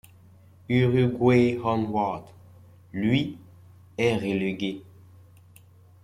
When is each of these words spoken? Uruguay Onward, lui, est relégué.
Uruguay 0.69 1.59
Onward, 1.63 2.25
lui, 2.91 3.37
est 3.99 4.15
relégué. 4.17 4.81